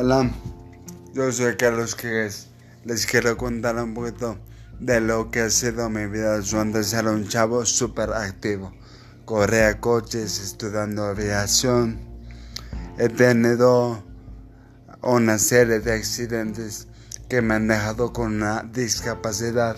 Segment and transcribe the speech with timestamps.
[0.00, 0.30] Hola,
[1.12, 2.46] yo soy Carlos Quegues.
[2.84, 4.38] Les quiero contar un poquito
[4.78, 6.38] de lo que ha sido mi vida.
[6.38, 8.72] Yo antes era un chavo súper activo.
[9.24, 11.98] Corría coches, estudiando aviación.
[12.96, 14.04] He tenido
[15.02, 16.86] una serie de accidentes
[17.28, 19.76] que me han dejado con una discapacidad,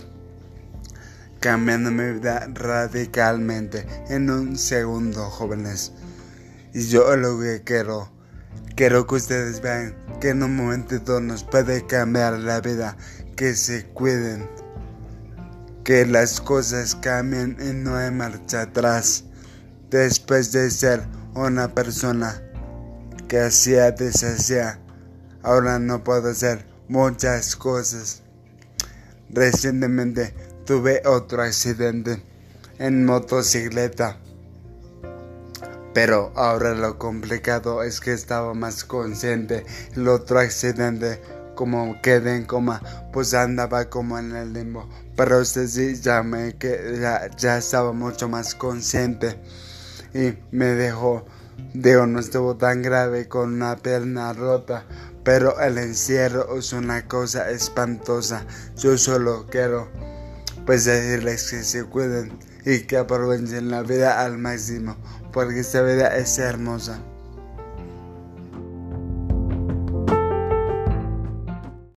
[1.41, 5.93] cambiando mi vida radicalmente en un segundo, jóvenes.
[6.75, 8.20] Y yo lo que quiero,
[8.81, 12.97] quiero que ustedes vean que en un momentito nos puede cambiar la vida,
[13.37, 14.49] que se cuiden,
[15.85, 19.25] que las cosas cambien y no hay marcha atrás.
[19.91, 21.03] Después de ser
[21.35, 22.41] una persona
[23.29, 24.79] que hacía, deshacía,
[25.43, 28.23] ahora no puedo hacer muchas cosas.
[29.29, 30.33] Recientemente
[30.65, 32.23] tuve otro accidente
[32.79, 34.17] en motocicleta.
[35.93, 39.67] Pero ahora lo complicado es que estaba más consciente.
[39.95, 41.21] El otro accidente,
[41.55, 42.81] como quedé en coma,
[43.13, 44.89] pues andaba como en el limbo.
[45.17, 49.41] Pero este sí ya me ya, ya estaba mucho más consciente
[50.15, 51.25] y me dejó.
[51.75, 54.85] Digo, no estuvo tan grave con una pierna rota,
[55.25, 58.47] pero el encierro es una cosa espantosa.
[58.77, 59.89] Yo solo quiero
[60.67, 62.33] pues decirles que se cuiden
[62.65, 64.97] y que aprovechen la vida al máximo,
[65.33, 67.01] porque esta vida es hermosa.